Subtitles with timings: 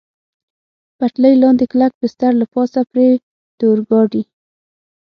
[0.97, 3.07] پټلۍ لاندې کلک بستر، له پاسه پرې
[3.57, 4.23] د اورګاډي.